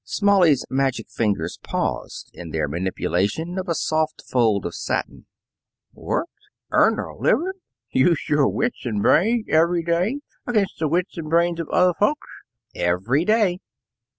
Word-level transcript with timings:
Smalley's 0.03 0.65
magic 0.67 1.11
fingers 1.11 1.59
paused 1.61 2.31
in 2.33 2.49
their 2.49 2.67
manipulation 2.67 3.59
of 3.59 3.69
a 3.69 3.75
soft 3.75 4.23
fold 4.27 4.65
of 4.65 4.73
satin. 4.73 5.27
"Worked? 5.93 6.49
Earned 6.71 6.97
a 6.97 7.13
living? 7.13 7.51
Used 7.91 8.27
your 8.27 8.47
wits 8.47 8.83
and 8.83 9.03
brains 9.03 9.45
every 9.47 9.83
day 9.83 10.21
against 10.47 10.79
the 10.79 10.87
wits 10.87 11.19
and 11.19 11.29
brains 11.29 11.59
of 11.59 11.69
other 11.69 11.93
folks?" 11.93 12.27
"Every 12.73 13.25
day." 13.25 13.59